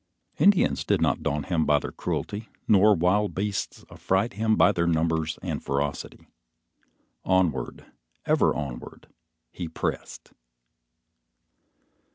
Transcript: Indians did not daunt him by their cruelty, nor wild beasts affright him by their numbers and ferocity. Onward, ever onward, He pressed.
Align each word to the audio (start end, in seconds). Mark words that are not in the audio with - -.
Indians 0.39 0.83
did 0.83 0.99
not 0.99 1.21
daunt 1.21 1.45
him 1.45 1.63
by 1.63 1.77
their 1.77 1.91
cruelty, 1.91 2.49
nor 2.67 2.95
wild 2.95 3.35
beasts 3.35 3.85
affright 3.87 4.33
him 4.33 4.55
by 4.55 4.71
their 4.71 4.87
numbers 4.87 5.37
and 5.43 5.63
ferocity. 5.63 6.25
Onward, 7.23 7.85
ever 8.25 8.51
onward, 8.55 9.09
He 9.51 9.67
pressed. 9.67 10.33